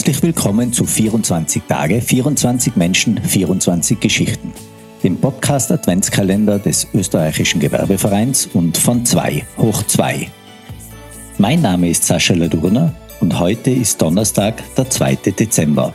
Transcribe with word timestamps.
Herzlich 0.00 0.22
willkommen 0.22 0.72
zu 0.72 0.86
24 0.86 1.64
Tage, 1.68 2.00
24 2.00 2.74
Menschen, 2.74 3.22
24 3.22 4.00
Geschichten, 4.00 4.50
dem 5.04 5.18
Podcast 5.18 5.70
Adventskalender 5.70 6.58
des 6.58 6.88
österreichischen 6.94 7.60
Gewerbevereins 7.60 8.48
und 8.54 8.78
von 8.78 9.04
2 9.04 9.44
hoch 9.58 9.82
2. 9.82 10.26
Mein 11.36 11.60
Name 11.60 11.90
ist 11.90 12.06
Sascha 12.06 12.32
Ladurner 12.32 12.94
und 13.20 13.38
heute 13.38 13.72
ist 13.72 14.00
Donnerstag, 14.00 14.54
der 14.74 14.88
2. 14.88 15.16
Dezember. 15.38 15.92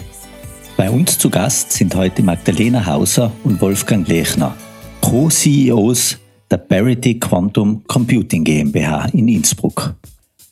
Bei 0.77 0.91
uns 0.91 1.17
zu 1.17 1.31
Gast 1.31 1.71
sind 1.71 1.95
heute 1.95 2.21
Magdalena 2.21 2.85
Hauser 2.85 3.31
und 3.43 3.59
Wolfgang 3.59 4.07
Lechner, 4.07 4.55
Co-CEOs 5.01 6.19
der 6.51 6.57
Parity 6.57 7.17
Quantum 7.17 7.81
Computing 7.87 8.43
GmbH 8.43 9.07
in 9.13 9.29
Innsbruck. 9.29 9.95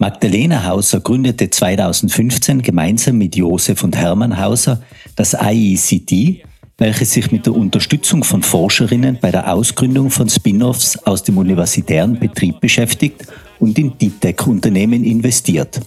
Magdalena 0.03 0.65
Hauser 0.65 0.99
gründete 0.99 1.49
2015 1.49 2.61
gemeinsam 2.61 3.17
mit 3.17 3.37
Josef 3.37 3.85
und 3.85 3.95
Hermann 3.95 4.37
Hauser 4.37 4.83
das 5.15 5.33
IECT, 5.33 6.43
welches 6.77 7.13
sich 7.13 7.31
mit 7.31 7.45
der 7.45 7.55
Unterstützung 7.55 8.25
von 8.25 8.43
Forscherinnen 8.43 9.19
bei 9.21 9.31
der 9.31 9.49
Ausgründung 9.53 10.09
von 10.09 10.27
Spin-offs 10.27 10.97
aus 11.05 11.23
dem 11.23 11.37
universitären 11.37 12.19
Betrieb 12.19 12.59
beschäftigt 12.59 13.27
und 13.59 13.79
in 13.79 13.97
Deep 13.97 14.19
Tech-Unternehmen 14.19 15.05
investiert. 15.05 15.79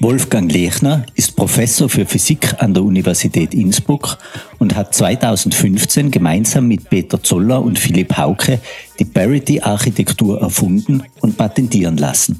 Wolfgang 0.00 0.52
Lechner 0.52 1.06
ist 1.14 1.34
Professor 1.34 1.88
für 1.88 2.04
Physik 2.04 2.62
an 2.62 2.74
der 2.74 2.82
Universität 2.82 3.54
Innsbruck 3.54 4.18
und 4.58 4.76
hat 4.76 4.94
2015 4.94 6.10
gemeinsam 6.10 6.68
mit 6.68 6.90
Peter 6.90 7.22
Zoller 7.22 7.62
und 7.62 7.78
Philipp 7.78 8.18
Hauke 8.18 8.60
die 8.98 9.06
Parity-Architektur 9.06 10.42
erfunden 10.42 11.04
und 11.22 11.38
patentieren 11.38 11.96
lassen. 11.96 12.38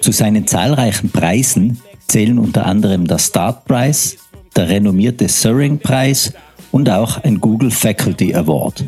Zu 0.00 0.12
seinen 0.12 0.46
zahlreichen 0.46 1.10
Preisen 1.10 1.80
zählen 2.06 2.38
unter 2.38 2.66
anderem 2.66 3.06
der 3.06 3.18
Start 3.18 3.66
Prize, 3.66 4.16
der 4.56 4.68
renommierte 4.68 5.28
Suring 5.28 5.78
Preis 5.78 6.32
und 6.72 6.88
auch 6.88 7.22
ein 7.22 7.40
Google 7.40 7.70
Faculty 7.70 8.34
Award. 8.34 8.84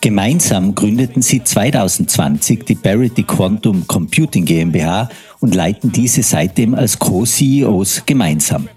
Gemeinsam 0.00 0.74
gründeten 0.74 1.22
sie 1.22 1.44
2020 1.44 2.64
die 2.64 2.74
Parity 2.74 3.22
Quantum 3.22 3.86
Computing 3.86 4.44
GmbH 4.44 5.08
und 5.40 5.54
leiten 5.54 5.92
diese 5.92 6.22
seitdem 6.22 6.74
als 6.74 6.98
Co-CEOs 6.98 8.02
gemeinsam. 8.04 8.68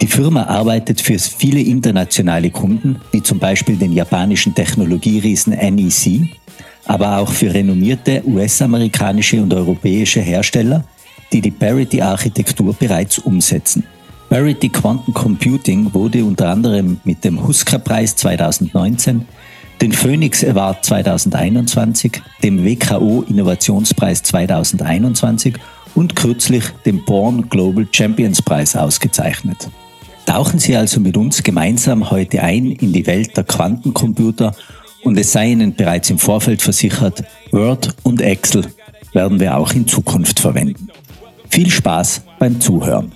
Die 0.00 0.06
Firma 0.06 0.44
arbeitet 0.44 1.00
für 1.00 1.18
viele 1.18 1.60
internationale 1.60 2.50
Kunden, 2.50 3.00
wie 3.12 3.22
zum 3.22 3.38
Beispiel 3.38 3.76
den 3.76 3.92
japanischen 3.92 4.54
Technologieriesen 4.54 5.52
NEC, 5.52 6.30
aber 6.90 7.18
auch 7.18 7.30
für 7.30 7.54
renommierte 7.54 8.20
US-amerikanische 8.26 9.40
und 9.40 9.54
europäische 9.54 10.18
Hersteller, 10.18 10.82
die 11.32 11.40
die 11.40 11.52
Parity-Architektur 11.52 12.74
bereits 12.74 13.20
umsetzen. 13.20 13.84
Parity 14.28 14.68
Quantum 14.70 15.14
Computing 15.14 15.94
wurde 15.94 16.24
unter 16.24 16.48
anderem 16.48 17.00
mit 17.04 17.22
dem 17.22 17.46
Husker-Preis 17.46 18.16
2019, 18.16 19.24
den 19.80 19.92
Phoenix 19.92 20.44
Award 20.44 20.84
2021, 20.84 22.20
dem 22.42 22.64
WKO 22.64 23.24
Innovationspreis 23.28 24.24
2021 24.24 25.54
und 25.94 26.16
kürzlich 26.16 26.64
dem 26.84 27.04
Born 27.04 27.48
Global 27.48 27.86
Champions 27.92 28.42
Preis 28.42 28.74
ausgezeichnet. 28.74 29.70
Tauchen 30.26 30.58
Sie 30.58 30.76
also 30.76 30.98
mit 30.98 31.16
uns 31.16 31.44
gemeinsam 31.44 32.10
heute 32.10 32.42
ein 32.42 32.72
in 32.72 32.92
die 32.92 33.06
Welt 33.06 33.36
der 33.36 33.44
Quantencomputer 33.44 34.56
und 35.04 35.18
es 35.18 35.32
sei 35.32 35.50
Ihnen 35.50 35.74
bereits 35.74 36.10
im 36.10 36.18
Vorfeld 36.18 36.62
versichert, 36.62 37.22
Word 37.50 37.94
und 38.02 38.20
Excel 38.20 38.64
werden 39.12 39.40
wir 39.40 39.56
auch 39.56 39.72
in 39.72 39.86
Zukunft 39.86 40.40
verwenden. 40.40 40.88
Viel 41.48 41.70
Spaß 41.70 42.22
beim 42.38 42.60
Zuhören. 42.60 43.12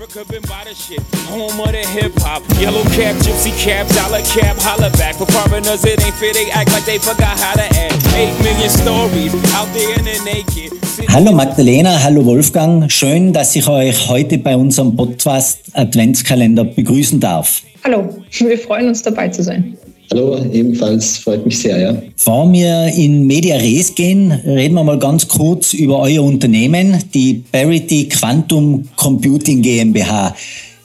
Africa 0.00 0.24
been 0.30 0.42
by 0.42 0.62
the 0.64 0.74
shit, 0.74 1.02
home 1.28 1.60
of 1.60 1.70
the 1.70 1.84
hip 1.88 2.12
hop. 2.20 2.42
Yellow 2.60 2.82
cap, 2.96 3.16
gypsy 3.16 3.50
cap, 3.58 3.86
dollar 3.88 4.22
cap, 4.22 4.56
holla 4.58 4.90
back. 4.96 5.16
For 5.16 5.26
foreigners, 5.26 5.84
it 5.84 6.00
ain't 6.04 6.14
fair, 6.14 6.32
they 6.32 6.50
act 6.52 6.72
like 6.72 6.84
they 6.84 6.98
forgot 6.98 7.38
how 7.38 7.54
to 7.54 7.62
act. 7.62 7.98
Eight 8.14 8.32
million 8.42 8.70
stories 8.70 9.34
out 9.54 9.68
there 9.74 9.98
in 9.98 10.04
the 10.04 10.18
naked. 10.24 10.72
Hallo 11.08 11.32
Magdalena, 11.32 12.02
hallo 12.02 12.24
Wolfgang. 12.24 12.90
Schön, 12.90 13.32
dass 13.32 13.56
ich 13.56 13.66
euch 13.68 14.08
heute 14.08 14.38
bei 14.38 14.56
unserem 14.56 14.94
Podcast 14.94 15.60
Adventskalender 15.72 16.64
begrüßen 16.64 17.18
darf. 17.18 17.62
Hallo, 17.84 18.22
wir 18.30 18.58
freuen 18.58 18.88
uns 18.88 19.02
dabei 19.02 19.28
zu 19.28 19.42
sein. 19.42 19.76
Hallo, 20.10 20.42
ebenfalls 20.52 21.18
freut 21.18 21.44
mich 21.44 21.58
sehr, 21.58 21.78
ja. 21.78 21.92
Bevor 21.92 22.50
wir 22.50 22.86
in 22.96 23.26
Media 23.26 23.56
Res 23.56 23.94
gehen, 23.94 24.32
reden 24.32 24.74
wir 24.74 24.82
mal 24.82 24.98
ganz 24.98 25.28
kurz 25.28 25.74
über 25.74 25.98
euer 26.00 26.22
Unternehmen, 26.22 26.96
die 27.12 27.44
Parity 27.52 28.08
Quantum 28.08 28.88
Computing 28.96 29.60
GmbH. 29.60 30.34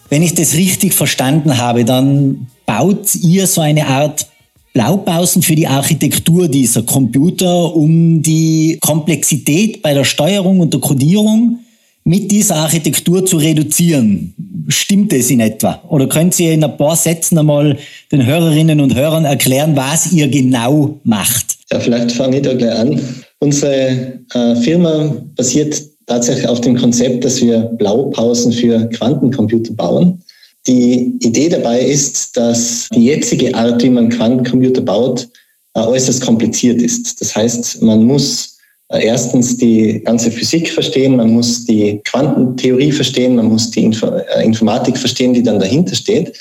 Wenn 0.10 0.24
ich 0.24 0.34
das 0.34 0.56
richtig 0.56 0.94
verstanden 0.94 1.58
habe, 1.58 1.86
dann 1.86 2.48
baut 2.66 3.16
ihr 3.16 3.48
so 3.48 3.62
eine 3.62 3.88
Art 3.88 4.28
Blaupausen 4.74 5.42
für 5.42 5.56
die 5.56 5.68
Architektur 5.68 6.50
dieser 6.50 6.84
Computer, 6.84 7.74
um 7.76 8.22
die 8.22 8.78
Komplexität 8.82 9.82
bei 9.82 9.94
der 9.94 10.04
Steuerung 10.04 10.60
und 10.60 10.74
der 10.74 10.82
Codierung 10.82 11.60
mit 12.04 12.32
dieser 12.32 12.56
Architektur 12.58 13.26
zu 13.26 13.38
reduzieren. 13.38 14.34
Stimmt 14.68 15.14
es 15.14 15.32
in 15.32 15.40
etwa? 15.40 15.82
Oder 15.90 16.08
könnt 16.08 16.40
ihr 16.40 16.54
in 16.54 16.64
ein 16.64 16.78
paar 16.78 16.96
Sätzen 16.96 17.38
einmal 17.38 17.78
den 18.12 18.26
Hörerinnen 18.26 18.82
und 18.82 18.96
Hörern 18.96 19.26
erklären, 19.26 19.76
was 19.76 20.12
ihr 20.12 20.28
genau 20.28 21.00
macht? 21.04 21.58
Ja, 21.72 21.80
vielleicht 21.80 22.12
fange 22.12 22.38
ich 22.38 22.44
da 22.44 22.54
gleich 22.54 22.78
an. 22.78 23.00
Unsere 23.40 24.20
äh, 24.34 24.56
Firma 24.58 25.16
basiert 25.36 25.82
tatsächlich 26.06 26.48
auf 26.48 26.62
dem 26.62 26.78
Konzept, 26.78 27.24
dass 27.24 27.42
wir 27.42 27.60
Blaupausen 27.60 28.52
für 28.52 28.88
Quantencomputer 28.90 29.74
bauen. 29.74 30.22
Die 30.68 31.18
Idee 31.22 31.50
dabei 31.50 31.82
ist, 31.82 32.38
dass 32.38 32.88
die 32.94 33.06
jetzige 33.06 33.54
Art, 33.54 33.84
wie 33.84 33.90
man 33.90 34.10
Quantencomputer 34.10 34.82
baut, 34.82 35.28
äh, 35.74 35.80
äußerst 35.80 36.22
kompliziert 36.22 36.82
ist. 36.82 37.20
Das 37.20 37.36
heißt, 37.36 37.82
man 37.82 38.04
muss 38.06 38.53
erstens 39.00 39.58
die 39.58 40.02
ganze 40.04 40.32
Physik 40.32 40.70
verstehen, 40.70 41.16
man 41.16 41.32
muss 41.32 41.66
die 41.66 42.00
Quantentheorie 42.06 42.92
verstehen, 42.92 43.36
man 43.36 43.48
muss 43.48 43.72
die 43.72 43.86
äh, 43.86 44.44
Informatik 44.44 44.98
verstehen, 44.98 45.34
die 45.34 45.44
dann 45.44 45.60
dahinter 45.60 45.96
steht. 45.96 46.38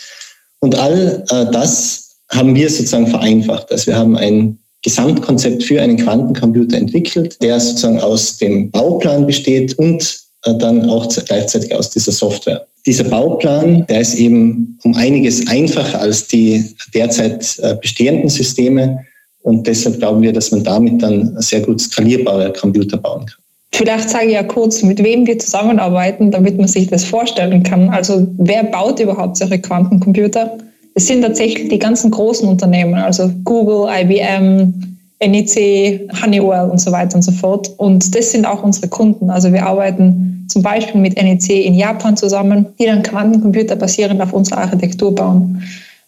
Und 0.61 0.79
all 0.79 1.25
äh, 1.31 1.51
das 1.51 2.17
haben 2.31 2.55
wir 2.55 2.69
sozusagen 2.69 3.07
vereinfacht. 3.07 3.71
Also 3.71 3.89
wir 3.89 3.97
haben 3.97 4.17
ein 4.17 4.59
Gesamtkonzept 4.83 5.63
für 5.63 5.81
einen 5.81 5.97
Quantencomputer 5.97 6.77
entwickelt, 6.77 7.41
der 7.43 7.61
sozusagen 7.61 8.01
aus 8.01 8.39
dem 8.39 8.71
Bauplan 8.71 9.27
besteht 9.27 9.79
und 9.79 10.21
dann 10.45 10.91
auch 10.91 11.09
gleichzeitig 11.25 11.73
aus 11.73 11.91
dieser 11.91 12.11
Software. 12.11 12.67
Dieser 12.85 13.05
Bauplan, 13.05 13.87
der 13.87 14.01
ist 14.01 14.17
eben 14.17 14.77
um 14.83 14.97
einiges 14.97 15.47
einfacher 15.47 16.01
als 16.01 16.27
die 16.27 16.75
derzeit 16.93 17.63
bestehenden 17.81 18.29
Systeme 18.29 19.05
und 19.43 19.67
deshalb 19.67 19.99
glauben 19.99 20.23
wir, 20.23 20.33
dass 20.33 20.53
man 20.53 20.63
damit 20.65 21.03
dann 21.03 21.35
sehr 21.41 21.61
gut 21.61 21.81
skalierbare 21.81 22.53
Computer 22.53 22.97
bauen 22.97 23.27
kann. 23.27 23.43
Vielleicht 23.75 24.11
sage 24.11 24.27
ich 24.27 24.33
ja 24.35 24.43
kurz, 24.43 24.83
mit 24.83 25.03
wem 25.03 25.27
wir 25.27 25.39
zusammenarbeiten, 25.39 26.31
damit 26.31 26.59
man 26.59 26.69
sich 26.69 26.89
das 26.89 27.05
vorstellen 27.05 27.63
kann. 27.63 27.89
Also 27.89 28.27
wer 28.37 28.65
baut 28.65 29.01
überhaupt 29.01 29.39
solche 29.39 29.59
Quantencomputer? 29.59 30.59
Es 30.95 31.07
sind 31.07 31.23
tatsächlich 31.23 31.71
die 31.71 31.79
ganzen 31.79 32.11
großen 32.11 32.47
Unternehmen, 32.47 32.95
also 32.95 33.31
Google, 33.45 33.89
IBM, 33.91 34.93
NEC, 35.27 36.11
Honeywell 36.23 36.69
und 36.71 36.81
so 36.81 36.93
weiter 36.93 37.17
und 37.17 37.23
so 37.23 37.33
fort. 37.33 37.71
Und 37.79 38.15
das 38.15 38.33
sind 38.33 38.45
auch 38.45 38.63
unsere 38.63 38.89
Kunden. 38.89 39.31
Also 39.31 39.51
wir 39.53 39.65
arbeiten 39.65 40.47
zum 40.49 40.63
Beispiel 40.63 41.01
mit 41.01 41.17
NEC 41.17 41.65
in 41.65 41.75
Japan 41.75 42.17
zusammen, 42.17 42.67
die 42.79 42.85
dann 42.85 43.03
Quantencomputer 43.03 43.77
basierend 43.77 44.21
auf 44.21 44.35
unserer 44.35 44.59
Architektur 44.59 45.15
bauen. 45.15 45.63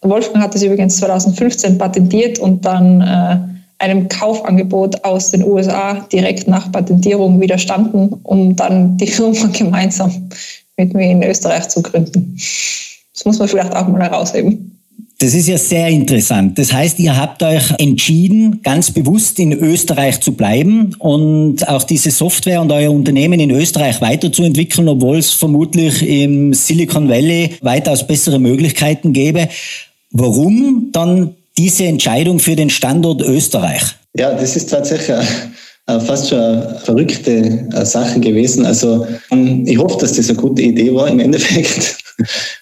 Wolfgang 0.09 0.43
hat 0.43 0.55
das 0.55 0.63
übrigens 0.63 0.97
2015 0.97 1.77
patentiert 1.77 2.39
und 2.39 2.63
dann 2.65 3.01
äh, 3.01 3.37
einem 3.79 4.07
Kaufangebot 4.07 5.03
aus 5.03 5.31
den 5.31 5.43
USA 5.43 6.05
direkt 6.11 6.47
nach 6.47 6.71
Patentierung 6.71 7.39
widerstanden, 7.41 8.09
um 8.23 8.55
dann 8.55 8.97
die 8.97 9.07
Firma 9.11 9.47
gemeinsam 9.47 10.29
mit 10.77 10.93
mir 10.93 11.11
in 11.11 11.23
Österreich 11.23 11.67
zu 11.69 11.81
gründen. 11.81 12.35
Das 13.13 13.25
muss 13.25 13.39
man 13.39 13.47
vielleicht 13.47 13.75
auch 13.75 13.87
mal 13.87 14.01
herausheben. 14.01 14.71
Das 15.17 15.33
ist 15.33 15.47
ja 15.47 15.57
sehr 15.57 15.87
interessant. 15.87 16.59
Das 16.59 16.73
heißt, 16.73 16.99
ihr 16.99 17.15
habt 17.15 17.41
euch 17.41 17.71
entschieden, 17.79 18.61
ganz 18.63 18.91
bewusst 18.91 19.39
in 19.39 19.53
Österreich 19.53 20.19
zu 20.19 20.33
bleiben 20.33 20.93
und 20.99 21.65
auch 21.69 21.83
diese 21.83 22.11
Software 22.11 22.59
und 22.59 22.69
euer 22.73 22.91
Unternehmen 22.91 23.39
in 23.39 23.49
Österreich 23.49 24.01
weiterzuentwickeln, 24.01 24.89
obwohl 24.89 25.17
es 25.17 25.31
vermutlich 25.31 26.05
im 26.05 26.53
Silicon 26.53 27.07
Valley 27.07 27.51
weitaus 27.61 28.05
bessere 28.05 28.39
Möglichkeiten 28.39 29.13
gäbe. 29.13 29.47
Warum 30.17 30.91
dann 30.93 31.35
diese 31.57 31.83
Entscheidung 31.83 32.39
für 32.39 32.55
den 32.55 32.69
Standort 32.69 33.21
Österreich? 33.21 33.83
Ja, 34.17 34.33
das 34.33 34.55
ist 34.55 34.69
tatsächlich 34.69 35.17
fast 35.87 36.29
schon 36.29 36.39
eine 36.39 36.79
verrückte 36.83 37.67
äh, 37.73 37.85
Sache 37.85 38.21
gewesen. 38.21 38.65
Also 38.65 39.05
ähm, 39.31 39.67
ich 39.67 39.77
hoffe, 39.77 39.99
dass 39.99 40.13
das 40.13 40.29
eine 40.29 40.37
gute 40.37 40.61
Idee 40.61 40.93
war 40.93 41.07
im 41.07 41.19
Endeffekt. 41.19 41.97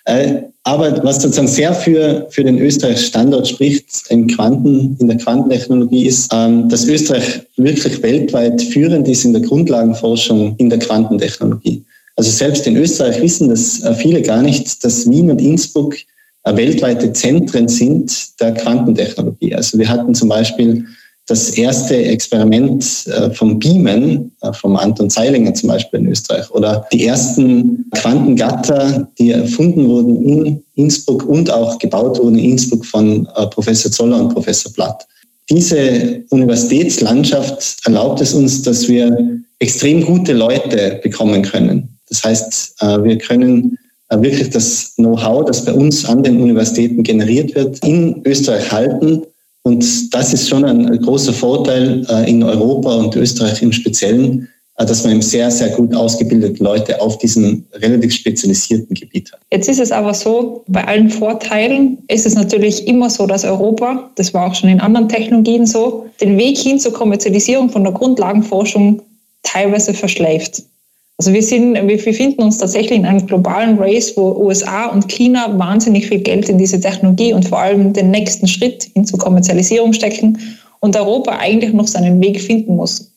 Äh, 0.05 0.41
aber 0.63 1.03
was 1.03 1.21
sozusagen 1.21 1.47
sehr 1.47 1.75
für, 1.75 2.25
für 2.31 2.43
den 2.43 2.57
österreichischen 2.57 3.05
Standort 3.05 3.47
spricht 3.47 3.85
im 4.09 4.25
Quanten, 4.25 4.97
in 4.99 5.07
der 5.07 5.17
Quantentechnologie 5.17 6.07
ist, 6.07 6.33
ähm, 6.33 6.67
dass 6.69 6.85
Österreich 6.85 7.43
wirklich 7.57 8.01
weltweit 8.01 8.59
führend 8.63 9.07
ist 9.07 9.25
in 9.25 9.33
der 9.33 9.43
Grundlagenforschung 9.43 10.55
in 10.57 10.71
der 10.71 10.79
Quantentechnologie. 10.79 11.85
Also 12.15 12.31
selbst 12.31 12.65
in 12.65 12.75
Österreich 12.77 13.21
wissen 13.21 13.49
das 13.49 13.83
äh, 13.83 13.93
viele 13.93 14.23
gar 14.23 14.41
nicht, 14.41 14.83
dass 14.83 15.07
Wien 15.07 15.29
und 15.29 15.39
Innsbruck 15.39 15.95
weltweite 16.45 17.13
Zentren 17.13 17.67
sind 17.67 18.39
der 18.39 18.53
Quantentechnologie. 18.53 19.55
Also 19.55 19.77
wir 19.77 19.87
hatten 19.87 20.13
zum 20.13 20.29
Beispiel 20.29 20.85
das 21.25 21.51
erste 21.51 21.95
Experiment 21.95 23.07
äh, 23.07 23.31
vom 23.31 23.57
Beamen, 23.57 24.35
vom 24.59 24.75
Anton 24.75 25.09
Zeilinger 25.09 25.53
zum 25.53 25.69
Beispiel 25.69 26.01
in 26.01 26.07
Österreich, 26.07 26.51
oder 26.51 26.85
die 26.91 27.05
ersten 27.05 27.85
Quantengatter, 27.95 29.07
die 29.17 29.31
erfunden 29.31 29.87
wurden 29.87 30.27
in 30.27 30.63
Innsbruck 30.75 31.25
und 31.25 31.49
auch 31.49 31.79
gebaut 31.79 32.19
wurden 32.19 32.37
in 32.37 32.51
Innsbruck 32.51 32.85
von 32.85 33.25
Professor 33.51 33.89
Zoller 33.89 34.19
und 34.19 34.33
Professor 34.33 34.71
Blatt. 34.73 35.07
Diese 35.49 36.23
Universitätslandschaft 36.29 37.85
erlaubt 37.85 38.21
es 38.21 38.33
uns, 38.33 38.61
dass 38.61 38.87
wir 38.87 39.39
extrem 39.59 40.05
gute 40.05 40.33
Leute 40.33 40.99
bekommen 41.03 41.41
können. 41.41 41.97
Das 42.09 42.23
heißt, 42.23 42.75
äh, 42.81 43.03
wir 43.03 43.17
können 43.17 43.77
äh, 43.77 43.82
wirklich 44.21 44.49
das 44.49 44.93
Know-how, 44.95 45.45
das 45.45 45.65
bei 45.65 45.73
uns 45.73 46.05
an 46.05 46.23
den 46.23 46.41
Universitäten 46.41 47.03
generiert 47.03 47.55
wird, 47.55 47.83
in 47.83 48.21
Österreich 48.25 48.71
halten. 48.71 49.23
Und 49.63 50.13
das 50.13 50.33
ist 50.33 50.49
schon 50.49 50.65
ein 50.65 50.99
großer 51.01 51.33
Vorteil 51.33 52.05
äh, 52.09 52.29
in 52.29 52.43
Europa 52.43 52.95
und 52.95 53.15
Österreich 53.15 53.61
im 53.61 53.71
Speziellen, 53.71 54.49
dass 54.77 55.03
man 55.03 55.13
eben 55.13 55.21
sehr, 55.21 55.51
sehr 55.51 55.69
gut 55.69 55.95
ausgebildete 55.95 56.63
Leute 56.63 56.99
auf 56.99 57.17
diesem 57.19 57.63
relativ 57.73 58.13
spezialisierten 58.13 58.95
Gebiet 58.95 59.31
hat. 59.31 59.39
Jetzt 59.51 59.69
ist 59.69 59.79
es 59.79 59.91
aber 59.91 60.13
so, 60.13 60.63
bei 60.67 60.85
allen 60.85 61.09
Vorteilen 61.09 61.99
ist 62.07 62.25
es 62.25 62.35
natürlich 62.35 62.87
immer 62.87 63.09
so, 63.09 63.27
dass 63.27 63.45
Europa, 63.45 64.11
das 64.15 64.33
war 64.33 64.47
auch 64.47 64.55
schon 64.55 64.69
in 64.69 64.79
anderen 64.79 65.07
Technologien 65.07 65.65
so, 65.65 66.07
den 66.19 66.37
Weg 66.37 66.57
hin 66.57 66.79
zur 66.79 66.93
Kommerzialisierung 66.93 67.69
von 67.69 67.83
der 67.83 67.93
Grundlagenforschung 67.93 69.01
teilweise 69.43 69.93
verschleift. 69.93 70.63
Also 71.17 71.31
wir, 71.31 71.43
sind, 71.43 71.75
wir 71.75 72.03
befinden 72.03 72.41
uns 72.41 72.57
tatsächlich 72.57 72.97
in 72.97 73.05
einem 73.05 73.25
globalen 73.25 73.77
Race, 73.77 74.13
wo 74.17 74.31
USA 74.31 74.87
und 74.87 75.07
China 75.09 75.57
wahnsinnig 75.59 76.07
viel 76.07 76.19
Geld 76.19 76.49
in 76.49 76.57
diese 76.57 76.79
Technologie 76.79 77.33
und 77.33 77.47
vor 77.47 77.59
allem 77.59 77.93
den 77.93 78.09
nächsten 78.09 78.47
Schritt 78.47 78.89
hin 78.93 79.05
zur 79.05 79.19
Kommerzialisierung 79.19 79.93
stecken 79.93 80.39
und 80.79 80.95
Europa 80.95 81.37
eigentlich 81.37 81.71
noch 81.71 81.87
seinen 81.87 82.19
Weg 82.21 82.41
finden 82.41 82.75
muss. 82.75 83.13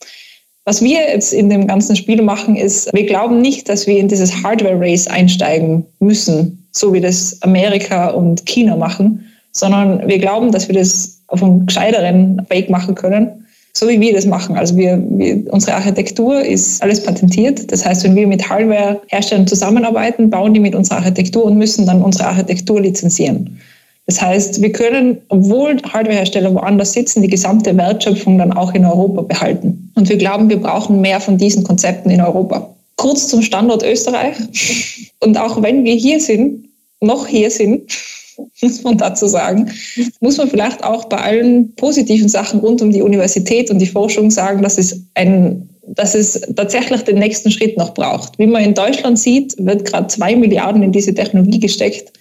Was 0.67 0.83
wir 0.83 0.99
jetzt 0.99 1.33
in 1.33 1.49
dem 1.49 1.67
ganzen 1.67 1.97
Spiel 1.97 2.21
machen, 2.23 2.57
ist, 2.57 2.93
wir 2.93 3.07
glauben 3.07 3.41
nicht, 3.41 3.69
dass 3.69 3.87
wir 3.87 3.99
in 3.99 4.09
dieses 4.09 4.43
Hardware-Race 4.43 5.07
einsteigen 5.07 5.87
müssen, 6.01 6.69
so 6.73 6.93
wie 6.93 7.01
das 7.01 7.41
Amerika 7.43 8.11
und 8.11 8.45
China 8.47 8.77
machen, 8.77 9.25
sondern 9.53 10.07
wir 10.07 10.19
glauben, 10.19 10.53
dass 10.53 10.69
wir 10.69 10.75
das 10.75 11.23
auf 11.29 11.43
einem 11.43 11.67
gescheiteren 11.67 12.45
Weg 12.51 12.69
machen 12.69 12.95
können 12.95 13.46
so 13.77 13.87
wie 13.89 14.01
wir 14.01 14.15
das 14.15 14.25
machen. 14.25 14.57
Also 14.57 14.75
wir, 14.79 15.03
wir, 15.11 15.45
unsere 15.53 15.75
Architektur 15.75 16.41
ist 16.41 16.83
alles 16.83 17.03
patentiert. 17.03 17.71
Das 17.71 17.85
heißt, 17.85 18.05
wenn 18.05 18.17
wir 18.17 18.27
mit 18.27 18.49
Hardware-Herstellern 18.49 19.47
zusammenarbeiten, 19.47 20.31
bauen 20.31 20.55
die 20.55 20.61
mit 20.61 20.75
unserer 20.75 20.99
Architektur 20.99 21.45
und 21.45 21.59
müssen 21.59 21.85
dann 21.85 22.01
unsere 22.01 22.29
Architektur 22.29 22.81
lizenzieren. 22.81 23.61
Das 24.07 24.23
heißt, 24.23 24.63
wir 24.63 24.73
können, 24.73 25.19
obwohl 25.29 25.77
Hardwarehersteller 25.83 26.55
woanders 26.55 26.95
sitzen, 26.95 27.21
die 27.21 27.29
gesamte 27.29 27.77
Wertschöpfung 27.77 28.39
dann 28.39 28.53
auch 28.53 28.73
in 28.73 28.87
Europa 28.87 29.21
behalten. 29.23 29.93
Und 29.95 30.09
wir 30.09 30.17
glauben, 30.17 30.49
wir 30.49 30.61
brauchen 30.61 31.03
mehr 31.03 31.21
von 31.21 31.37
diesen 31.37 31.63
Konzepten 31.63 32.09
in 32.09 32.23
Europa. 32.23 32.75
Kurz 32.97 33.29
zum 33.29 33.43
Standort 33.43 33.83
Österreich. 33.83 34.37
Und 35.21 35.37
auch 35.37 35.61
wenn 35.61 35.85
wir 35.85 35.97
hier 35.97 36.19
sind, 36.19 36.65
noch 37.03 37.27
hier 37.27 37.51
sind, 37.51 37.93
muss 38.63 38.83
man 38.83 38.99
dazu 38.99 39.27
sagen, 39.27 39.71
muss 40.21 40.39
man 40.39 40.49
vielleicht 40.49 40.85
auch 40.85 41.05
bei 41.07 41.19
allen 41.19 41.75
positiven 41.75 42.29
Sachen 42.29 42.61
rund 42.61 42.83
um 42.83 42.91
die 42.91 43.03
Universität 43.03 43.71
und 43.71 43.79
die 43.79 43.87
Forschung 43.87 44.31
sagen, 44.31 44.63
dass 44.63 44.79
es 44.79 45.03
ein 45.15 45.69
dass 45.89 46.17
es 46.17 46.41
tatsächlich 46.57 47.03
den 47.03 47.19
nächsten 47.19 47.51
Schritt 47.51 47.79
noch 47.79 47.95
braucht. 47.95 48.39
Wie 48.39 48.47
man 48.47 48.65
in 48.65 48.75
Deutschland 48.75 49.19
sieht, 49.19 49.55
wird 49.59 49.85
gerade 49.85 50.09
zwei 50.09 50.35
Milliarden 50.35 50.83
in 50.83 50.91
diese 50.91 51.15
Technologie 51.15 51.61
gesteckt. 51.61 52.13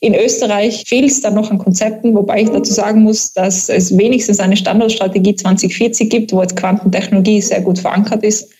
In 0.00 0.14
Österreich 0.14 0.84
fehlt 0.86 1.10
es 1.10 1.22
dann 1.22 1.34
noch 1.34 1.50
an 1.50 1.58
Konzepten, 1.58 2.14
wobei 2.14 2.42
ich 2.42 2.50
dazu 2.50 2.72
sagen 2.72 3.02
muss, 3.02 3.32
dass 3.32 3.68
es 3.68 3.96
wenigstens 3.96 4.40
eine 4.40 4.56
Standardstrategie 4.56 5.36
2040 5.36 6.10
gibt, 6.10 6.32
wo 6.32 6.42
jetzt 6.42 6.56
Quantentechnologie 6.56 7.40
sehr 7.40 7.62
gut 7.62 7.78
verankert 7.78 8.22
ist. 8.22 8.50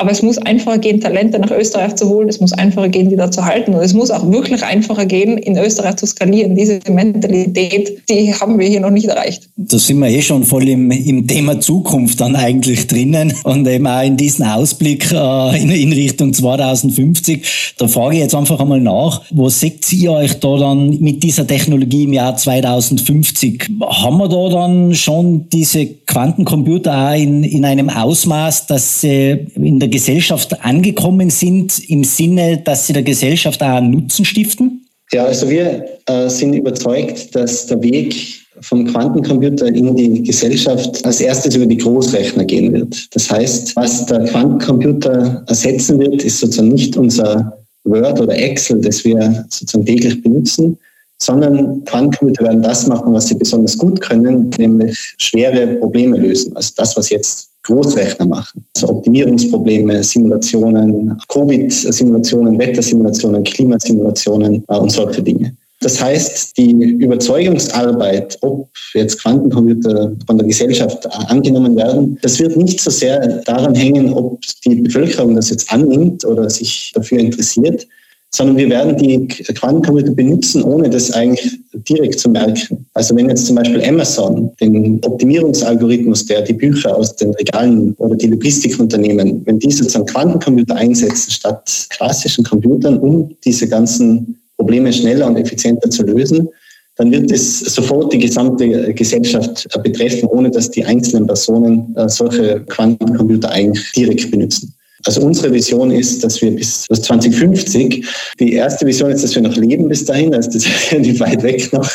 Aber 0.00 0.12
es 0.12 0.22
muss 0.22 0.38
einfacher 0.38 0.78
gehen, 0.78 0.98
Talente 0.98 1.38
nach 1.38 1.50
Österreich 1.50 1.94
zu 1.94 2.08
holen. 2.08 2.30
Es 2.30 2.40
muss 2.40 2.54
einfacher 2.54 2.88
gehen, 2.88 3.10
die 3.10 3.16
da 3.16 3.30
zu 3.30 3.44
halten. 3.44 3.74
Und 3.74 3.82
es 3.82 3.92
muss 3.92 4.10
auch 4.10 4.30
wirklich 4.32 4.62
einfacher 4.64 5.04
gehen, 5.04 5.36
in 5.36 5.58
Österreich 5.58 5.96
zu 5.96 6.06
skalieren. 6.06 6.54
Diese 6.54 6.80
Mentalität, 6.88 8.08
die 8.08 8.32
haben 8.32 8.58
wir 8.58 8.66
hier 8.66 8.80
noch 8.80 8.88
nicht 8.88 9.08
erreicht. 9.08 9.50
Da 9.56 9.78
sind 9.78 9.98
wir 9.98 10.08
eh 10.08 10.22
schon 10.22 10.44
voll 10.44 10.66
im, 10.70 10.90
im 10.90 11.26
Thema 11.26 11.60
Zukunft 11.60 12.18
dann 12.18 12.34
eigentlich 12.34 12.86
drinnen 12.86 13.34
und 13.44 13.68
eben 13.68 13.86
auch 13.86 14.02
in 14.02 14.16
diesen 14.16 14.46
Ausblick 14.46 15.12
äh, 15.12 15.62
in, 15.62 15.70
in, 15.70 15.92
Richtung 15.92 16.32
2050. 16.32 17.74
Da 17.76 17.86
frage 17.86 18.14
ich 18.14 18.22
jetzt 18.22 18.34
einfach 18.34 18.58
einmal 18.58 18.80
nach, 18.80 19.20
wo 19.30 19.50
seht 19.50 19.92
ihr 19.92 20.12
euch 20.12 20.40
da 20.40 20.56
dann 20.56 20.98
mit 21.00 21.22
dieser 21.22 21.46
Technologie 21.46 22.04
im 22.04 22.14
Jahr 22.14 22.34
2050? 22.34 23.68
Haben 23.82 24.16
wir 24.16 24.28
da 24.28 24.48
dann 24.48 24.94
schon 24.94 25.46
diese 25.50 25.84
Quantencomputer 26.06 27.10
auch 27.10 27.14
in, 27.14 27.44
in 27.44 27.66
einem 27.66 27.90
Ausmaß, 27.90 28.66
dass 28.66 29.02
sie 29.02 29.46
in 29.56 29.78
der 29.78 29.89
Gesellschaft 29.90 30.64
angekommen 30.64 31.30
sind, 31.30 31.78
im 31.88 32.04
Sinne, 32.04 32.58
dass 32.58 32.86
sie 32.86 32.92
der 32.92 33.02
Gesellschaft 33.02 33.62
auch 33.62 33.76
einen 33.76 33.90
Nutzen 33.90 34.24
stiften? 34.24 34.86
Ja, 35.12 35.24
also 35.24 35.48
wir 35.50 35.84
äh, 36.06 36.28
sind 36.28 36.54
überzeugt, 36.54 37.34
dass 37.34 37.66
der 37.66 37.82
Weg 37.82 38.40
vom 38.60 38.86
Quantencomputer 38.86 39.66
in 39.66 39.96
die 39.96 40.22
Gesellschaft 40.22 41.04
als 41.04 41.20
erstes 41.20 41.56
über 41.56 41.66
die 41.66 41.78
Großrechner 41.78 42.44
gehen 42.44 42.72
wird. 42.72 43.14
Das 43.14 43.30
heißt, 43.30 43.74
was 43.76 44.06
der 44.06 44.24
Quantencomputer 44.24 45.42
ersetzen 45.46 45.98
wird, 45.98 46.22
ist 46.22 46.40
sozusagen 46.40 46.68
nicht 46.68 46.96
unser 46.96 47.58
Word 47.84 48.20
oder 48.20 48.36
Excel, 48.36 48.80
das 48.80 49.04
wir 49.04 49.46
sozusagen 49.48 49.86
täglich 49.86 50.22
benutzen, 50.22 50.78
sondern 51.18 51.84
Quantencomputer 51.84 52.44
werden 52.44 52.62
das 52.62 52.86
machen, 52.86 53.12
was 53.12 53.28
sie 53.28 53.34
besonders 53.34 53.76
gut 53.76 54.00
können, 54.00 54.50
nämlich 54.58 55.14
schwere 55.18 55.66
Probleme 55.76 56.16
lösen. 56.16 56.54
Also 56.56 56.72
das, 56.76 56.96
was 56.96 57.10
jetzt 57.10 57.49
Großrechner 57.70 58.26
machen. 58.26 58.64
Also 58.74 58.88
Optimierungsprobleme, 58.88 60.02
Simulationen, 60.02 61.16
Covid-Simulationen, 61.28 62.58
Wettersimulationen, 62.58 63.44
Klimasimulationen 63.44 64.64
äh, 64.68 64.76
und 64.76 64.90
solche 64.90 65.22
Dinge. 65.22 65.54
Das 65.82 65.98
heißt, 66.02 66.58
die 66.58 66.72
Überzeugungsarbeit, 66.72 68.36
ob 68.42 68.68
jetzt 68.92 69.22
Quantencomputer 69.22 70.12
von 70.26 70.36
der 70.36 70.46
Gesellschaft 70.46 71.06
angenommen 71.30 71.74
werden, 71.74 72.18
das 72.20 72.38
wird 72.38 72.54
nicht 72.58 72.80
so 72.80 72.90
sehr 72.90 73.26
daran 73.46 73.74
hängen, 73.74 74.12
ob 74.12 74.40
die 74.66 74.74
Bevölkerung 74.74 75.36
das 75.36 75.48
jetzt 75.48 75.72
annimmt 75.72 76.22
oder 76.26 76.50
sich 76.50 76.92
dafür 76.94 77.18
interessiert, 77.20 77.86
sondern 78.32 78.56
wir 78.56 78.70
werden 78.70 78.96
die 78.96 79.26
Quantencomputer 79.26 80.12
benutzen, 80.12 80.62
ohne 80.62 80.88
das 80.88 81.10
eigentlich 81.10 81.58
direkt 81.88 82.20
zu 82.20 82.30
merken. 82.30 82.86
Also 82.94 83.16
wenn 83.16 83.28
jetzt 83.28 83.46
zum 83.46 83.56
Beispiel 83.56 83.82
Amazon 83.82 84.52
den 84.60 85.00
Optimierungsalgorithmus, 85.04 86.26
der 86.26 86.42
die 86.42 86.52
Bücher 86.52 86.96
aus 86.96 87.16
den 87.16 87.30
Regalen 87.34 87.94
oder 87.94 88.14
die 88.14 88.28
Logistikunternehmen, 88.28 89.42
wenn 89.46 89.58
die 89.58 89.72
sozusagen 89.72 90.06
Quantencomputer 90.06 90.76
einsetzen 90.76 91.30
statt 91.30 91.86
klassischen 91.90 92.44
Computern, 92.44 92.98
um 92.98 93.34
diese 93.44 93.68
ganzen 93.68 94.38
Probleme 94.56 94.92
schneller 94.92 95.26
und 95.26 95.36
effizienter 95.36 95.90
zu 95.90 96.04
lösen, 96.04 96.48
dann 96.96 97.10
wird 97.10 97.32
es 97.32 97.60
sofort 97.60 98.12
die 98.12 98.18
gesamte 98.18 98.92
Gesellschaft 98.92 99.66
betreffen, 99.82 100.28
ohne 100.28 100.50
dass 100.50 100.70
die 100.70 100.84
einzelnen 100.84 101.26
Personen 101.26 101.96
äh, 101.96 102.08
solche 102.08 102.60
Quantencomputer 102.66 103.50
eigentlich 103.50 103.90
direkt 103.92 104.30
benutzen. 104.30 104.74
Also 105.06 105.22
unsere 105.22 105.52
Vision 105.52 105.90
ist, 105.90 106.22
dass 106.22 106.40
wir 106.42 106.50
bis 106.54 106.84
2050, 106.84 108.04
die 108.38 108.52
erste 108.52 108.86
Vision 108.86 109.10
ist, 109.10 109.24
dass 109.24 109.34
wir 109.34 109.42
noch 109.42 109.56
leben 109.56 109.88
bis 109.88 110.04
dahin, 110.04 110.34
also 110.34 110.50
das 110.50 110.66
ist 110.66 110.92
relativ 110.92 111.20
weit 111.20 111.42
weg 111.42 111.72
noch. 111.72 111.90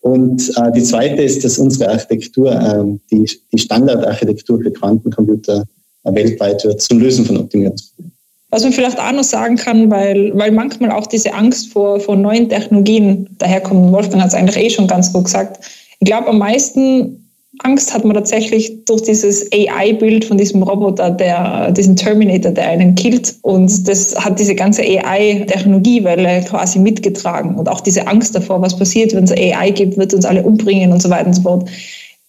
Und 0.00 0.52
äh, 0.56 0.72
die 0.72 0.82
zweite 0.82 1.22
ist, 1.22 1.44
dass 1.44 1.58
unsere 1.58 1.90
Architektur, 1.90 2.52
äh, 2.52 2.84
die, 3.10 3.28
die 3.52 3.58
Standardarchitektur 3.58 4.60
für 4.60 4.70
Quantencomputer 4.70 5.64
äh, 6.04 6.14
weltweit 6.14 6.64
wird 6.64 6.80
zum 6.80 7.00
Lösen 7.00 7.24
von 7.24 7.38
Optimierungsproblemen. 7.38 8.12
Was 8.50 8.62
man 8.62 8.72
vielleicht 8.72 9.00
auch 9.00 9.12
noch 9.12 9.24
sagen 9.24 9.56
kann, 9.56 9.90
weil, 9.90 10.30
weil 10.38 10.52
manchmal 10.52 10.92
auch 10.92 11.08
diese 11.08 11.34
Angst 11.34 11.72
vor, 11.72 11.98
vor 11.98 12.16
neuen 12.16 12.48
Technologien 12.48 13.28
daherkommt, 13.38 13.92
Wolfgang 13.92 14.22
hat 14.22 14.28
es 14.28 14.34
eigentlich 14.34 14.56
eh 14.56 14.70
schon 14.70 14.86
ganz 14.86 15.12
gut 15.12 15.24
gesagt. 15.24 15.64
Ich 15.98 16.06
glaube, 16.06 16.28
am 16.28 16.38
meisten 16.38 17.25
Angst 17.62 17.94
hat 17.94 18.04
man 18.04 18.14
tatsächlich 18.14 18.84
durch 18.84 19.02
dieses 19.02 19.50
AI-Bild 19.52 20.24
von 20.24 20.36
diesem 20.36 20.62
Roboter, 20.62 21.10
der, 21.10 21.70
diesen 21.72 21.96
Terminator, 21.96 22.52
der 22.52 22.68
einen 22.68 22.94
killt. 22.94 23.36
Und 23.42 23.88
das 23.88 24.14
hat 24.16 24.38
diese 24.38 24.54
ganze 24.54 24.82
AI-Technologiewelle 24.82 26.44
quasi 26.44 26.78
mitgetragen. 26.78 27.54
Und 27.54 27.68
auch 27.68 27.80
diese 27.80 28.06
Angst 28.06 28.34
davor, 28.34 28.60
was 28.60 28.76
passiert, 28.76 29.14
wenn 29.14 29.24
es 29.24 29.32
AI 29.32 29.70
gibt, 29.70 29.96
wird 29.96 30.12
uns 30.12 30.24
alle 30.24 30.42
umbringen 30.42 30.92
und 30.92 31.00
so 31.00 31.08
weiter 31.10 31.26
und 31.26 31.34
so 31.34 31.42
fort. 31.42 31.68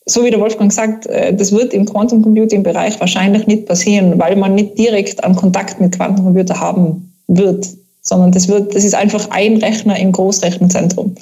So 0.06 0.24
wie 0.24 0.30
der 0.30 0.40
Wolfgang 0.40 0.72
sagt, 0.72 1.06
äh, 1.08 1.34
das 1.34 1.52
wird 1.52 1.74
im 1.74 1.86
Quantum 1.86 2.22
Computing 2.22 2.64
Bereich 2.64 2.98
wahrscheinlich 3.00 3.46
nicht 3.46 3.66
passieren, 3.66 4.18
weil 4.18 4.38
man 4.38 4.56
nicht 4.56 4.78
direkt 4.78 5.24
einen 5.24 5.36
Kontakt 5.36 5.82
mit 5.82 5.98
Quantencomputer 5.98 6.60
haben 6.60 7.14
wird, 7.28 7.68
sondern 8.02 8.32
das 8.32 8.48
wird, 8.48 8.74
das 8.74 8.86
ist 8.86 8.96
einfach 8.96 9.30
ein 9.32 9.58
Rechner 9.58 10.00
im 10.00 10.14
Großrechnerzentrum. 10.14 11.16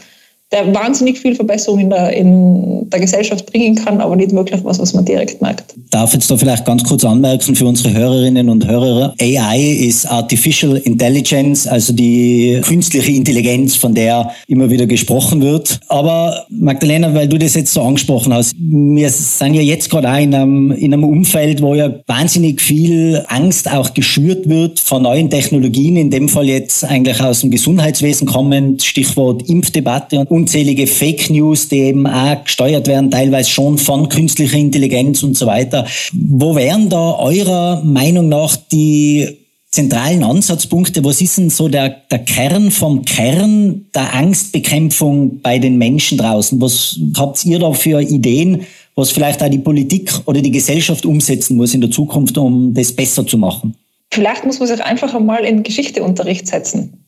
Der 0.51 0.73
wahnsinnig 0.73 1.19
viel 1.19 1.35
Verbesserung 1.35 1.79
in 1.79 1.89
der, 1.89 2.13
in 2.13 2.89
der 2.89 2.99
Gesellschaft 2.99 3.45
bringen 3.51 3.75
kann, 3.75 3.99
aber 3.99 4.15
nicht 4.15 4.31
wirklich 4.31 4.63
was, 4.63 4.79
was 4.79 4.93
man 4.93 5.03
direkt 5.03 5.41
merkt. 5.41 5.73
Darf 5.89 6.13
jetzt 6.13 6.29
da 6.29 6.37
vielleicht 6.37 6.65
ganz 6.65 6.83
kurz 6.83 7.03
anmerken 7.03 7.55
für 7.55 7.65
unsere 7.65 7.93
Hörerinnen 7.93 8.49
und 8.49 8.67
Hörer. 8.67 9.15
AI 9.19 9.59
ist 9.59 10.05
Artificial 10.05 10.77
Intelligence, 10.77 11.67
also 11.67 11.93
die 11.93 12.61
künstliche 12.63 13.11
Intelligenz, 13.11 13.75
von 13.75 13.95
der 13.95 14.31
immer 14.47 14.69
wieder 14.69 14.85
gesprochen 14.85 15.41
wird. 15.41 15.79
Aber 15.87 16.45
Magdalena, 16.49 17.13
weil 17.13 17.27
du 17.27 17.39
das 17.39 17.55
jetzt 17.55 17.73
so 17.73 17.81
angesprochen 17.81 18.33
hast, 18.33 18.55
wir 18.57 19.09
sind 19.09 19.55
ja 19.55 19.61
jetzt 19.61 19.89
gerade 19.89 20.09
auch 20.09 20.19
in 20.19 20.33
einem, 20.33 20.71
in 20.71 20.93
einem 20.93 21.03
Umfeld, 21.05 21.61
wo 21.61 21.73
ja 21.73 21.91
wahnsinnig 22.05 22.61
viel 22.61 23.23
Angst 23.27 23.71
auch 23.71 23.93
geschürt 23.93 24.47
wird 24.47 24.79
von 24.79 25.03
neuen 25.03 25.29
Technologien, 25.29 25.97
in 25.97 26.11
dem 26.11 26.29
Fall 26.29 26.45
jetzt 26.45 26.83
eigentlich 26.83 27.19
aus 27.21 27.41
dem 27.41 27.49
Gesundheitswesen 27.49 28.27
kommend, 28.27 28.83
Stichwort 28.83 29.49
Impfdebatte 29.49 30.25
und 30.35 30.44
unzählige 30.45 30.85
Fake 30.85 31.31
News, 31.31 31.69
die 31.69 31.79
eben 31.79 32.05
auch 32.05 32.43
gesteuert 32.43 32.85
werden, 32.85 33.09
teilweise 33.09 33.49
schon 33.49 33.79
von 33.79 34.09
künstlicher 34.09 34.57
Intelligenz 34.57 35.23
und 35.23 35.35
so 35.35 35.47
weiter. 35.47 35.87
Wo 36.13 36.55
wären 36.55 36.87
da 36.87 37.15
eurer 37.17 37.81
Meinung 37.83 38.29
nach 38.29 38.55
die 38.55 39.39
zentralen 39.71 40.23
Ansatzpunkte? 40.23 41.03
Was 41.03 41.19
ist 41.19 41.39
denn 41.39 41.49
so 41.49 41.67
der, 41.67 41.89
der 42.11 42.19
Kern 42.19 42.69
vom 42.69 43.03
Kern 43.05 43.85
der 43.95 44.13
Angstbekämpfung 44.13 45.41
bei 45.41 45.57
den 45.57 45.79
Menschen 45.79 46.19
draußen? 46.19 46.61
Was 46.61 46.99
habt 47.17 47.43
ihr 47.43 47.57
da 47.57 47.73
für 47.73 47.99
Ideen, 47.99 48.67
was 48.93 49.09
vielleicht 49.09 49.41
auch 49.41 49.49
die 49.49 49.57
Politik 49.57 50.13
oder 50.27 50.43
die 50.43 50.51
Gesellschaft 50.51 51.07
umsetzen 51.07 51.57
muss 51.57 51.73
in 51.73 51.81
der 51.81 51.89
Zukunft, 51.89 52.37
um 52.37 52.71
das 52.75 52.93
besser 52.93 53.25
zu 53.25 53.39
machen? 53.39 53.73
Vielleicht 54.11 54.45
muss 54.45 54.59
man 54.59 54.67
sich 54.67 54.83
einfach 54.83 55.15
einmal 55.15 55.43
in 55.43 55.63
Geschichteunterricht 55.63 56.47
setzen. 56.47 57.03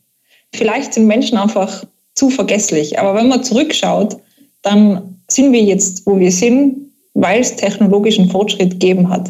Vielleicht 0.56 0.96
sind 0.96 1.06
Menschen 1.06 1.38
einfach 1.38 1.84
zu 2.18 2.30
vergesslich. 2.30 3.00
Aber 3.00 3.16
wenn 3.16 3.28
man 3.28 3.44
zurückschaut, 3.44 4.18
dann 4.64 5.18
sind 5.28 5.52
wir 5.52 5.62
jetzt, 5.62 6.06
wo 6.06 6.20
wir 6.20 6.32
sind, 6.32 6.76
weil 7.14 7.42
es 7.42 7.56
technologischen 7.56 8.30
Fortschritt 8.30 8.72
gegeben 8.72 9.10
hat. 9.10 9.30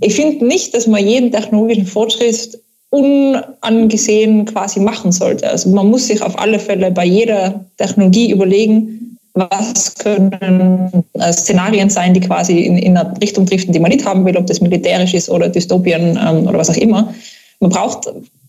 Ich 0.00 0.14
finde 0.14 0.44
nicht, 0.44 0.74
dass 0.74 0.86
man 0.86 1.06
jeden 1.06 1.30
technologischen 1.30 1.86
Fortschritt 1.86 2.58
unangesehen 2.90 4.44
quasi 4.44 4.80
machen 4.80 5.12
sollte. 5.12 5.48
Also 5.48 5.70
man 5.70 5.88
muss 5.88 6.06
sich 6.06 6.22
auf 6.22 6.38
alle 6.38 6.58
Fälle 6.58 6.90
bei 6.90 7.04
jeder 7.04 7.64
Technologie 7.76 8.30
überlegen, 8.30 9.18
was 9.34 9.94
können 9.96 11.04
äh, 11.14 11.32
Szenarien 11.32 11.90
sein, 11.90 12.14
die 12.14 12.20
quasi 12.20 12.60
in, 12.60 12.78
in 12.78 12.96
eine 12.96 13.12
Richtung 13.20 13.44
driften, 13.44 13.72
die 13.72 13.80
man 13.80 13.90
nicht 13.90 14.06
haben 14.06 14.24
will, 14.24 14.36
ob 14.36 14.46
das 14.46 14.62
militärisch 14.62 15.12
ist 15.12 15.28
oder 15.28 15.48
Dystopien 15.48 16.18
ähm, 16.22 16.46
oder 16.46 16.58
was 16.58 16.70
auch 16.70 16.76
immer. 16.76 17.12
Man 17.60 17.70
braucht 17.70 18.08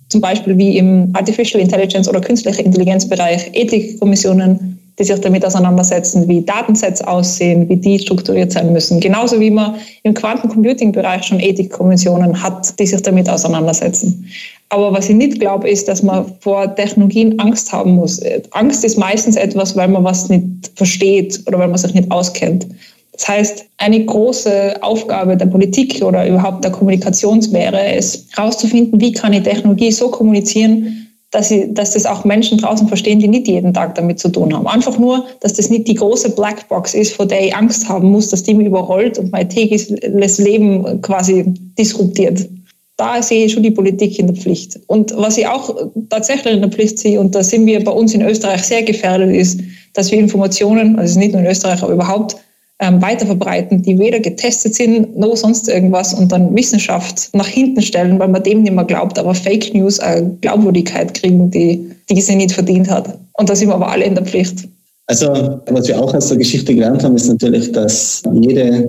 zum 0.10 0.22
Beispiel 0.22 0.58
wie 0.58 0.78
im 0.78 1.10
Artificial 1.14 1.62
Intelligence 1.62 2.08
oder 2.08 2.22
künstliche 2.22 2.62
Intelligenzbereich 2.62 3.50
Ethikkommissionen, 3.54 4.80
die 5.00 5.04
sich 5.04 5.20
damit 5.20 5.46
auseinandersetzen, 5.46 6.28
wie 6.28 6.42
Datensets 6.42 7.02
aussehen, 7.02 7.70
wie 7.70 7.76
die 7.76 8.00
strukturiert 8.00 8.52
sein 8.52 8.74
müssen. 8.74 9.00
Genauso 9.00 9.40
wie 9.40 9.52
man 9.52 9.76
im 10.04 10.14
Quantencomputing-Bereich 10.14 11.24
schon 11.24 11.40
Ethikkommissionen 11.40 12.42
hat, 12.42 12.80
die 12.80 12.88
sich 12.88 13.02
damit 13.02 13.30
auseinandersetzen. 13.30 14.28
Aber 14.70 14.92
was 14.92 15.08
ich 15.08 15.16
nicht 15.16 15.40
glaube, 15.40 15.70
ist, 15.70 15.88
dass 15.88 16.04
man 16.04 16.26
vor 16.40 16.76
Technologien 16.76 17.40
Angst 17.40 17.72
haben 17.72 17.96
muss. 17.96 18.22
Angst 18.52 18.84
ist 18.84 18.98
meistens 18.98 19.36
etwas, 19.36 19.76
weil 19.76 19.88
man 19.88 20.04
was 20.04 20.30
nicht 20.30 20.72
versteht 20.76 21.42
oder 21.48 21.60
weil 21.60 21.68
man 21.68 21.78
sich 21.78 21.94
nicht 21.94 22.12
auskennt. 22.12 22.68
Das 23.17 23.27
heißt, 23.27 23.65
eine 23.77 24.05
große 24.05 24.75
Aufgabe 24.81 25.36
der 25.36 25.47
Politik 25.47 26.03
oder 26.03 26.27
überhaupt 26.27 26.63
der 26.63 26.71
Kommunikation 26.71 27.41
wäre 27.51 27.95
es, 27.95 28.25
herauszufinden, 28.36 29.01
wie 29.01 29.12
kann 29.12 29.33
ich 29.33 29.43
Technologie 29.43 29.91
so 29.91 30.09
kommunizieren, 30.09 31.07
dass, 31.31 31.51
ich, 31.51 31.65
dass 31.74 31.91
das 31.91 32.05
auch 32.05 32.24
Menschen 32.25 32.57
draußen 32.57 32.88
verstehen, 32.88 33.19
die 33.19 33.27
nicht 33.27 33.47
jeden 33.47 33.74
Tag 33.74 33.95
damit 33.95 34.19
zu 34.19 34.29
tun 34.29 34.53
haben. 34.53 34.67
Einfach 34.67 34.97
nur, 34.97 35.25
dass 35.41 35.53
das 35.53 35.69
nicht 35.69 35.88
die 35.88 35.95
große 35.95 36.29
Blackbox 36.29 36.93
ist, 36.93 37.13
vor 37.13 37.25
der 37.25 37.45
ich 37.45 37.55
Angst 37.55 37.89
haben 37.89 38.12
muss, 38.12 38.29
dass 38.29 38.43
die 38.43 38.53
mich 38.53 38.67
überrollt 38.67 39.17
und 39.17 39.31
mein 39.31 39.50
tägliches 39.50 40.38
Leben 40.38 41.01
quasi 41.01 41.45
disruptiert. 41.77 42.47
Da 42.97 43.21
sehe 43.21 43.45
ich 43.45 43.53
schon 43.53 43.63
die 43.63 43.71
Politik 43.71 44.17
in 44.17 44.27
der 44.27 44.36
Pflicht. 44.36 44.79
Und 44.88 45.13
was 45.17 45.38
ich 45.38 45.47
auch 45.47 45.75
tatsächlich 46.09 46.53
in 46.53 46.62
der 46.62 46.71
Pflicht 46.71 46.97
sehe, 46.97 47.19
und 47.19 47.36
da 47.36 47.43
sind 47.43 47.65
wir 47.65 47.83
bei 47.83 47.91
uns 47.91 48.13
in 48.13 48.21
Österreich 48.21 48.63
sehr 48.63 48.83
gefährdet, 48.83 49.36
ist, 49.36 49.59
dass 49.93 50.12
wir 50.12 50.19
Informationen, 50.19 50.97
also 50.97 51.19
nicht 51.19 51.33
nur 51.33 51.41
in 51.41 51.47
Österreich, 51.47 51.83
aber 51.83 51.93
überhaupt, 51.93 52.38
ähm, 52.79 53.01
weiterverbreiten, 53.01 53.81
die 53.81 53.98
weder 53.98 54.19
getestet 54.19 54.75
sind 54.75 55.17
noch 55.17 55.36
sonst 55.36 55.67
irgendwas 55.67 56.13
und 56.13 56.31
dann 56.31 56.55
Wissenschaft 56.55 57.29
nach 57.34 57.48
hinten 57.48 57.81
stellen, 57.81 58.19
weil 58.19 58.27
man 58.27 58.43
dem 58.43 58.62
nicht 58.62 58.74
mehr 58.74 58.86
glaubt, 58.86 59.17
aber 59.17 59.34
Fake 59.34 59.74
News 59.74 60.00
eine 60.00 60.38
Glaubwürdigkeit 60.41 61.13
kriegen, 61.13 61.50
die, 61.50 61.89
die 62.10 62.22
sie 62.22 62.36
nicht 62.36 62.51
verdient 62.51 62.89
hat. 62.89 63.17
Und 63.34 63.50
da 63.50 63.55
sind 63.55 63.69
wir 63.69 63.75
aber 63.75 63.89
alle 63.89 64.05
in 64.05 64.15
der 64.15 64.25
Pflicht. 64.25 64.67
Also, 65.07 65.60
was 65.67 65.88
wir 65.88 66.00
auch 66.00 66.13
aus 66.13 66.27
der 66.27 66.38
Geschichte 66.38 66.75
gelernt 66.75 67.03
haben, 67.03 67.15
ist 67.15 67.27
natürlich, 67.27 67.72
dass 67.72 68.22
jede 68.34 68.88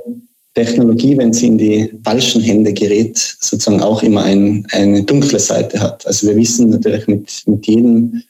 Technologie, 0.55 1.17
wenn 1.17 1.33
sie 1.33 1.47
in 1.47 1.59
die 1.59 1.91
falschen 2.05 2.43
Hände 2.43 2.73
gerät, 2.73 3.17
sozusagen 3.41 3.81
auch 3.81 4.03
immer 4.03 4.25
ein, 4.25 4.67
eine 4.73 5.05
dunkle 5.05 5.39
Seite 5.39 5.81
hat. 5.81 6.05
Also 6.07 6.27
wir 6.27 6.37
wissen 6.37 6.71
natürlich 6.71 7.07
mit, 7.07 7.43
mit 7.47 7.67
jedem 7.67 8.23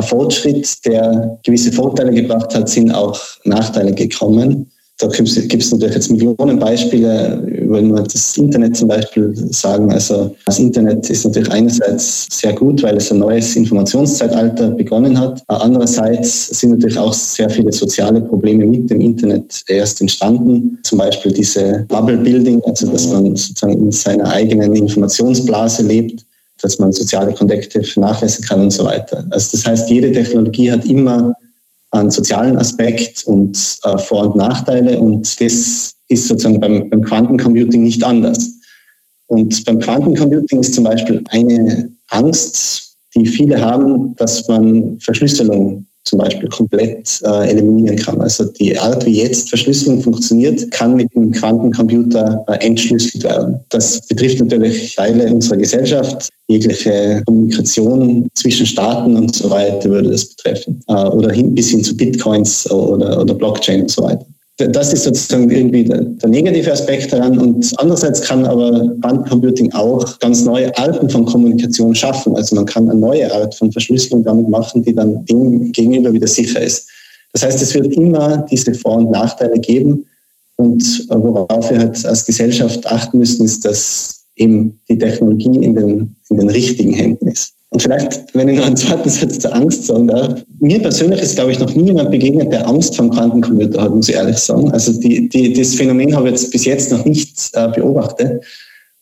Fortschritt, 0.00 0.84
der 0.84 1.38
gewisse 1.44 1.72
Vorteile 1.72 2.12
gebracht 2.12 2.54
hat, 2.54 2.68
sind 2.68 2.90
auch 2.90 3.18
Nachteile 3.44 3.94
gekommen. 3.94 4.70
Da 4.98 5.08
gibt 5.08 5.28
es 5.28 5.72
natürlich 5.72 5.94
jetzt 5.94 6.10
Millionen 6.10 6.58
Beispiele, 6.58 7.42
wenn 7.68 7.94
wir 7.94 8.02
das 8.02 8.38
Internet 8.38 8.76
zum 8.76 8.88
Beispiel 8.88 9.30
sagen. 9.50 9.92
Also 9.92 10.34
das 10.46 10.58
Internet 10.58 11.10
ist 11.10 11.26
natürlich 11.26 11.50
einerseits 11.52 12.28
sehr 12.30 12.54
gut, 12.54 12.82
weil 12.82 12.96
es 12.96 13.12
ein 13.12 13.18
neues 13.18 13.54
Informationszeitalter 13.56 14.70
begonnen 14.70 15.18
hat. 15.20 15.42
Andererseits 15.48 16.46
sind 16.58 16.70
natürlich 16.70 16.98
auch 16.98 17.12
sehr 17.12 17.50
viele 17.50 17.72
soziale 17.72 18.22
Probleme 18.22 18.64
mit 18.64 18.88
dem 18.88 19.02
Internet 19.02 19.64
erst 19.68 20.00
entstanden. 20.00 20.78
Zum 20.82 20.96
Beispiel 20.96 21.30
diese 21.30 21.84
Bubble 21.88 22.16
Building, 22.16 22.62
also 22.64 22.90
dass 22.90 23.06
man 23.08 23.36
sozusagen 23.36 23.78
in 23.78 23.92
seiner 23.92 24.30
eigenen 24.30 24.74
Informationsblase 24.74 25.82
lebt 25.82 26.24
dass 26.62 26.78
man 26.78 26.90
soziale 26.90 27.34
Kontakte 27.34 27.82
nachweisen 27.96 28.42
kann 28.46 28.62
und 28.62 28.70
so 28.70 28.82
weiter. 28.82 29.24
Also 29.28 29.50
das 29.52 29.66
heißt, 29.66 29.90
jede 29.90 30.10
Technologie 30.10 30.72
hat 30.72 30.86
immer 30.86 31.34
einen 31.90 32.10
sozialen 32.10 32.56
Aspekt 32.58 33.24
und 33.24 33.78
äh, 33.84 33.98
Vor- 33.98 34.26
und 34.26 34.36
Nachteile. 34.36 34.98
Und 34.98 35.40
das 35.40 35.94
ist 36.08 36.28
sozusagen 36.28 36.60
beim, 36.60 36.90
beim 36.90 37.02
Quantencomputing 37.02 37.82
nicht 37.82 38.04
anders. 38.04 38.52
Und 39.26 39.64
beim 39.64 39.78
Quantencomputing 39.78 40.60
ist 40.60 40.74
zum 40.74 40.84
Beispiel 40.84 41.22
eine 41.30 41.90
Angst, 42.08 42.96
die 43.14 43.26
viele 43.26 43.60
haben, 43.60 44.14
dass 44.16 44.46
man 44.48 44.98
Verschlüsselung 45.00 45.86
zum 46.06 46.18
Beispiel 46.18 46.48
komplett 46.48 47.20
äh, 47.24 47.50
eliminieren 47.50 47.96
kann. 47.96 48.20
Also 48.20 48.44
die 48.44 48.78
Art, 48.78 49.04
wie 49.04 49.22
jetzt 49.22 49.48
Verschlüsselung 49.48 50.00
funktioniert, 50.00 50.70
kann 50.70 50.96
mit 50.96 51.12
dem 51.14 51.32
Quantencomputer 51.32 52.44
äh, 52.48 52.66
entschlüsselt 52.66 53.24
werden. 53.24 53.60
Das 53.68 54.06
betrifft 54.06 54.40
natürlich 54.40 54.94
Teile 54.94 55.32
unserer 55.32 55.58
Gesellschaft. 55.58 56.28
Jegliche 56.48 57.22
Kommunikation 57.26 58.28
zwischen 58.34 58.66
Staaten 58.66 59.16
und 59.16 59.34
so 59.34 59.50
weiter 59.50 59.90
würde 59.90 60.10
das 60.10 60.26
betreffen. 60.26 60.80
Äh, 60.88 61.06
oder 61.06 61.32
hin, 61.32 61.54
bis 61.54 61.70
hin 61.70 61.82
zu 61.82 61.96
Bitcoins 61.96 62.70
oder, 62.70 63.20
oder 63.20 63.34
Blockchain 63.34 63.82
und 63.82 63.90
so 63.90 64.02
weiter 64.02 64.26
das 64.58 64.92
ist 64.92 65.04
sozusagen 65.04 65.50
irgendwie 65.50 65.84
der, 65.84 66.00
der, 66.00 66.30
negative 66.30 66.72
Aspekt 66.72 67.12
daran. 67.12 67.38
Und 67.38 67.72
andererseits 67.76 68.22
kann 68.22 68.46
aber 68.46 68.90
Quantencomputing 69.02 69.72
auch 69.74 70.18
ganz 70.20 70.44
neue 70.44 70.76
Arten 70.78 71.10
von 71.10 71.26
Kommunikation 71.26 71.94
schaffen. 71.94 72.34
Also 72.36 72.56
man 72.56 72.64
kann 72.64 72.88
eine 72.88 72.98
neue 72.98 73.30
Art 73.32 73.54
von 73.54 73.70
Verschlüsselung 73.70 74.24
damit 74.24 74.48
machen, 74.48 74.82
die 74.82 74.94
dann 74.94 75.24
dem 75.26 75.72
gegenüber 75.72 76.10
wieder 76.12 76.26
sicher 76.26 76.60
ist. 76.62 76.88
Das 77.32 77.42
heißt, 77.42 77.60
es 77.60 77.74
wird 77.74 77.92
immer 77.92 78.46
diese 78.50 78.72
Vor- 78.72 78.96
und 78.96 79.10
Nachteile 79.10 79.60
geben. 79.60 80.06
Und 80.56 81.06
äh, 81.10 81.14
worauf 81.14 81.70
wir 81.70 81.78
halt 81.78 82.06
als 82.06 82.24
Gesellschaft 82.24 82.86
achten 82.86 83.18
müssen, 83.18 83.44
ist, 83.44 83.62
dass 83.66 84.24
eben 84.36 84.80
die 84.88 84.96
Technologie 84.96 85.64
in 85.64 85.74
den, 85.74 86.16
in 86.30 86.38
den 86.38 86.48
richtigen 86.48 86.94
Händen 86.94 87.28
ist. 87.28 87.52
Und 87.76 87.82
vielleicht, 87.82 88.34
wenn 88.34 88.48
ich 88.48 88.56
noch 88.56 88.64
einen 88.64 88.76
zweiten 88.78 89.10
Satz 89.10 89.38
zur 89.38 89.54
Angst 89.54 89.84
sagen 89.84 90.08
darf. 90.08 90.42
Mir 90.60 90.80
persönlich 90.80 91.20
ist, 91.20 91.34
glaube 91.34 91.52
ich, 91.52 91.58
noch 91.58 91.74
nie 91.74 91.88
jemand 91.88 92.10
begegnet, 92.10 92.50
der 92.50 92.66
Angst 92.66 92.96
vor 92.96 93.04
dem 93.04 93.12
Quantencomputer 93.12 93.82
hat, 93.82 93.94
muss 93.94 94.08
ich 94.08 94.14
ehrlich 94.14 94.38
sagen. 94.38 94.72
Also 94.72 94.98
die, 94.98 95.28
die, 95.28 95.52
das 95.52 95.74
Phänomen 95.74 96.16
habe 96.16 96.28
ich 96.28 96.36
jetzt 96.36 96.52
bis 96.52 96.64
jetzt 96.64 96.90
noch 96.90 97.04
nicht 97.04 97.50
äh, 97.52 97.68
beobachtet. 97.68 98.42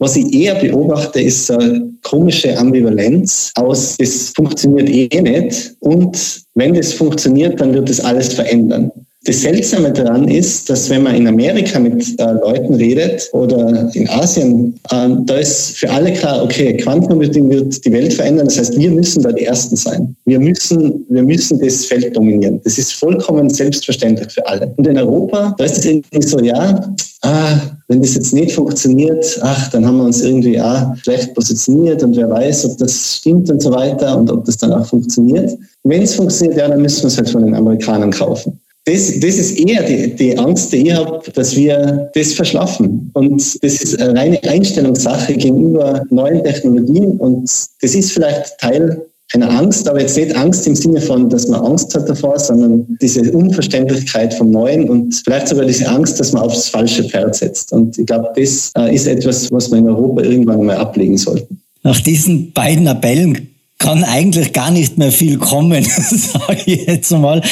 Was 0.01 0.17
ich 0.17 0.35
eher 0.35 0.57
beobachte, 0.57 1.21
ist 1.21 1.53
eine 1.53 1.89
komische 2.03 2.59
Ambivalenz 2.59 3.53
aus, 3.55 3.95
es 4.01 4.31
funktioniert 4.31 4.89
eh 4.91 5.21
nicht 5.21 5.77
und 5.79 6.43
wenn 6.57 6.75
das 6.75 6.95
funktioniert, 6.95 7.61
dann 7.61 7.75
wird 7.75 7.89
das 7.89 8.01
alles 8.01 8.35
verändern. 8.35 8.91
Das 9.27 9.41
Seltsame 9.41 9.91
daran 9.91 10.29
ist, 10.29 10.69
dass 10.69 10.91
wenn 10.91 11.05
man 11.05 11.15
in 11.15 11.27
Amerika 11.27 11.79
mit 11.79 12.21
äh, 12.21 12.33
Leuten 12.33 12.75
redet 12.75 13.31
oder 13.33 13.91
in 13.95 14.07
Asien, 14.11 14.79
äh, 14.91 15.09
da 15.25 15.37
ist 15.37 15.79
für 15.79 15.91
alle 15.91 16.13
klar, 16.13 16.45
okay, 16.45 16.77
Quantencomputing 16.77 17.49
wird 17.49 17.83
die 17.87 17.93
Welt 17.93 18.13
verändern. 18.13 18.47
Das 18.47 18.59
heißt, 18.59 18.79
wir 18.79 18.91
müssen 18.91 19.23
da 19.23 19.33
die 19.33 19.47
Ersten 19.47 19.77
sein. 19.77 20.15
Wir 20.27 20.39
müssen, 20.39 21.07
wir 21.09 21.23
müssen 21.23 21.59
das 21.59 21.87
Feld 21.87 22.15
dominieren. 22.15 22.61
Das 22.65 22.77
ist 22.77 22.93
vollkommen 22.93 23.49
selbstverständlich 23.49 24.31
für 24.31 24.47
alle. 24.47 24.75
Und 24.77 24.87
in 24.87 24.99
Europa, 24.99 25.55
da 25.57 25.65
ist 25.65 25.79
es 25.79 25.87
irgendwie 25.87 26.23
so, 26.23 26.41
ja, 26.41 26.95
ah, 27.23 27.61
wenn 27.89 28.03
das 28.03 28.15
jetzt 28.17 28.35
nicht 28.35 28.53
funktioniert, 28.53 29.39
ach, 29.41 29.71
dann 29.71 29.87
haben 29.87 29.97
wir 29.97 30.05
uns 30.05 30.21
irgendwie 30.21 30.61
auch 30.61 30.95
schlecht 31.03 31.33
positioniert 31.35 32.03
und 32.03 32.15
wer 32.15 32.29
weiß, 32.29 32.67
ob 32.67 32.77
das 32.77 33.17
stimmt 33.17 33.51
und 33.51 33.63
so 33.63 33.73
weiter 33.73 34.19
und 34.19 34.31
ob 34.31 34.45
das 34.45 34.59
dann 34.59 34.73
auch 34.73 34.85
funktioniert. 34.87 35.51
Wenn 35.83 36.03
es 36.03 36.15
funktioniert, 36.15 36.59
ja, 36.59 36.69
dann 36.69 36.83
müssen 36.83 37.05
wir 37.05 37.09
es 37.09 37.17
halt 37.17 37.31
von 37.31 37.45
den 37.45 37.55
Amerikanern 37.55 38.11
kaufen. 38.11 38.61
Das, 38.87 39.19
das 39.19 39.37
ist 39.37 39.59
eher 39.59 39.83
die, 39.83 40.15
die 40.15 40.37
Angst, 40.37 40.73
die 40.73 40.89
ich 40.89 40.93
habe, 40.93 41.21
dass 41.33 41.57
wir 41.57 42.11
das 42.15 42.35
verschlafen. 42.35 43.11
Und 43.15 43.41
das 43.63 43.81
ist 43.81 43.99
eine 43.99 44.19
reine 44.19 44.43
Einstellungssache 44.45 45.35
gegenüber 45.35 46.03
neuen 46.11 46.45
Technologien. 46.45 47.13
Und 47.13 47.45
das 47.81 47.95
ist 47.95 48.13
vielleicht 48.13 48.59
Teil 48.59 49.07
einer 49.33 49.51
Angst, 49.51 49.89
aber 49.89 50.01
jetzt 50.01 50.17
nicht 50.17 50.37
Angst 50.37 50.67
im 50.67 50.77
Sinne 50.77 51.01
von, 51.01 51.31
dass 51.31 51.49
man 51.49 51.61
Angst 51.61 51.95
hat 51.95 52.09
davor, 52.09 52.39
sondern 52.39 52.87
diese 53.01 53.33
Unverständlichkeit 53.33 54.35
vom 54.35 54.51
Neuen 54.51 54.89
und 54.89 55.15
vielleicht 55.25 55.49
sogar 55.49 55.65
diese 55.65 55.89
Angst, 55.89 56.21
dass 56.21 56.33
man 56.33 56.43
aufs 56.43 56.69
falsche 56.69 57.05
Pferd 57.05 57.35
setzt. 57.35 57.73
Und 57.73 57.99
ich 57.99 58.07
glaube, 58.07 58.33
das 58.37 58.71
äh, 58.77 58.95
ist 58.95 59.07
etwas, 59.07 59.51
was 59.51 59.71
wir 59.71 59.79
in 59.79 59.89
Europa 59.89 60.23
irgendwann 60.23 60.65
mal 60.65 60.77
ablegen 60.77 61.17
sollten. 61.17 61.61
Nach 61.83 61.99
diesen 62.01 62.53
beiden 62.53 62.87
Appellen 62.87 63.49
kann 63.79 64.05
eigentlich 64.05 64.53
gar 64.53 64.71
nicht 64.71 64.99
mehr 64.99 65.11
viel 65.11 65.39
kommen, 65.39 65.85
sage 65.85 66.63
ich 66.67 66.87
jetzt 66.87 67.11
mal, 67.11 67.43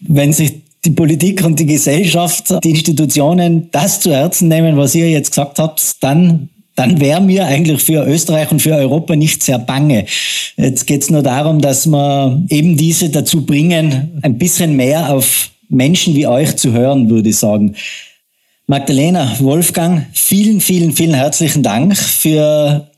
wenn 0.00 0.32
sich 0.32 0.62
die 0.84 0.92
Politik 0.92 1.44
und 1.44 1.58
die 1.58 1.66
Gesellschaft, 1.66 2.54
die 2.64 2.70
Institutionen 2.70 3.70
das 3.70 4.00
zu 4.00 4.12
Herzen 4.12 4.48
nehmen, 4.48 4.76
was 4.76 4.94
ihr 4.94 5.10
jetzt 5.10 5.30
gesagt 5.30 5.58
habt, 5.58 6.02
dann 6.02 6.48
dann 6.76 6.98
wäre 6.98 7.20
mir 7.20 7.44
eigentlich 7.44 7.82
für 7.82 8.06
Österreich 8.06 8.50
und 8.50 8.62
für 8.62 8.74
Europa 8.74 9.14
nicht 9.14 9.42
sehr 9.42 9.58
bange. 9.58 10.06
Jetzt 10.56 10.86
geht 10.86 11.02
es 11.02 11.10
nur 11.10 11.22
darum, 11.22 11.60
dass 11.60 11.86
wir 11.86 12.42
eben 12.48 12.76
diese 12.76 13.10
dazu 13.10 13.44
bringen, 13.44 14.18
ein 14.22 14.38
bisschen 14.38 14.76
mehr 14.76 15.12
auf 15.12 15.50
Menschen 15.68 16.14
wie 16.14 16.26
euch 16.26 16.56
zu 16.56 16.72
hören, 16.72 17.10
würde 17.10 17.28
ich 17.28 17.36
sagen. 17.36 17.74
Magdalena, 18.66 19.36
Wolfgang, 19.40 20.06
vielen, 20.14 20.60
vielen, 20.60 20.92
vielen 20.92 21.14
herzlichen 21.14 21.62
Dank 21.62 21.98
für 21.98 22.88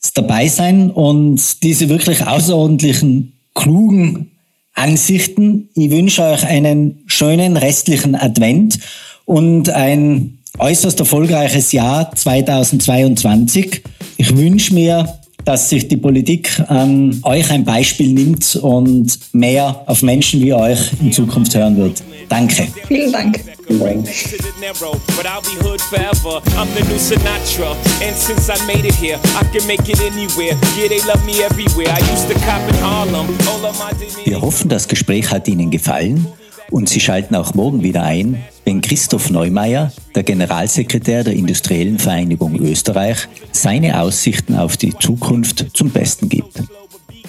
das 0.00 0.12
Dabeisein 0.12 0.90
und 0.90 1.62
diese 1.64 1.88
wirklich 1.88 2.24
außerordentlichen, 2.24 3.32
klugen 3.54 4.30
Ansichten. 4.74 5.68
Ich 5.74 5.90
wünsche 5.90 6.22
euch 6.22 6.46
einen 6.46 7.01
schönen 7.12 7.56
restlichen 7.56 8.14
Advent 8.14 8.78
und 9.26 9.68
ein 9.70 10.38
äußerst 10.58 10.98
erfolgreiches 10.98 11.72
Jahr 11.72 12.14
2022. 12.14 13.82
Ich 14.16 14.36
wünsche 14.36 14.74
mir, 14.74 15.18
dass 15.44 15.68
sich 15.68 15.88
die 15.88 15.96
Politik 15.96 16.62
an 16.68 17.20
euch 17.24 17.50
ein 17.50 17.64
Beispiel 17.64 18.12
nimmt 18.12 18.56
und 18.56 19.18
mehr 19.32 19.82
auf 19.86 20.02
Menschen 20.02 20.40
wie 20.40 20.54
euch 20.54 20.78
in 21.00 21.12
Zukunft 21.12 21.54
hören 21.54 21.76
wird. 21.76 22.02
Danke. 22.28 22.68
Vielen 22.88 23.12
Dank. 23.12 23.40
But 23.68 25.26
I'll 25.26 25.40
be 25.42 25.56
hood 25.66 25.80
forever. 25.80 26.40
I'm 26.56 26.68
the 26.76 26.82
new 26.84 26.98
Sinatra. 26.98 27.74
And 28.02 28.16
since 28.16 28.48
I 28.48 28.58
made 28.66 28.86
it 28.86 28.94
here, 28.94 29.18
I 29.34 29.44
can 29.56 29.66
make 29.66 29.88
it 29.88 30.00
anywhere. 30.00 30.56
Yeah, 30.76 30.88
they 30.88 31.00
love 31.00 31.24
me 31.24 31.42
everywhere. 31.42 31.88
I 31.88 32.00
used 32.12 32.28
to 32.28 32.34
cop 32.46 32.60
in 32.68 32.80
Harlem. 32.82 33.26
All 33.48 33.64
of 33.64 33.78
my 33.78 33.92
Wir 34.24 34.40
hoffen, 34.40 34.68
das 34.68 34.86
Gespräch 34.88 35.30
hat 35.30 35.48
Ihnen 35.48 35.70
gefallen 35.70 36.26
und 36.72 36.88
Sie 36.88 37.00
schalten 37.00 37.34
auch 37.36 37.54
morgen 37.54 37.82
wieder 37.82 38.02
ein, 38.02 38.42
wenn 38.64 38.80
Christoph 38.80 39.30
Neumeier, 39.30 39.92
der 40.14 40.22
Generalsekretär 40.22 41.22
der 41.22 41.34
Industriellen 41.34 41.98
Vereinigung 41.98 42.56
Österreich, 42.56 43.28
seine 43.52 44.00
Aussichten 44.00 44.56
auf 44.56 44.76
die 44.76 44.96
Zukunft 44.98 45.66
zum 45.74 45.90
Besten 45.90 46.28
gibt. 46.28 46.62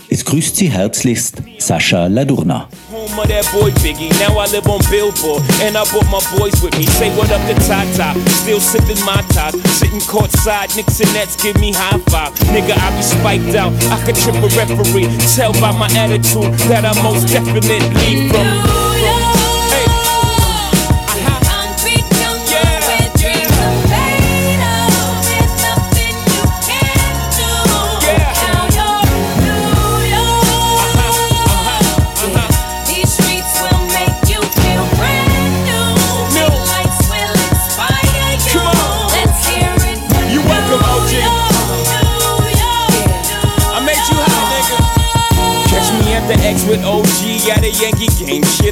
Es 0.09 0.23
grüßt 0.25 0.55
Sie 0.55 0.69
herzlichst 0.69 1.41
Sascha 1.57 2.07
Ladurna. 2.07 2.69
Home 2.91 3.15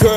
Girl, 0.00 0.16